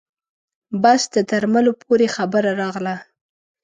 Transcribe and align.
بس 0.81 1.01
د 1.15 1.15
درملو 1.29 1.73
پورې 1.83 2.07
خبره 2.15 2.51
راغله. 2.61 2.95